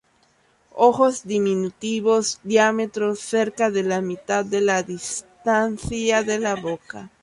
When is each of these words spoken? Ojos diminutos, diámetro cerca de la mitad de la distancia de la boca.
Ojos 0.77 1.25
diminutos, 1.27 2.39
diámetro 2.43 3.15
cerca 3.15 3.69
de 3.69 3.83
la 3.83 4.01
mitad 4.01 4.43
de 4.43 4.59
la 4.61 4.81
distancia 4.81 6.23
de 6.23 6.39
la 6.39 6.55
boca. 6.55 7.11